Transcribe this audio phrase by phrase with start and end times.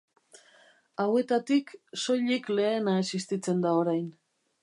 [1.03, 1.69] Hauetatik,
[2.05, 4.09] soilik lehena existitzen da orain.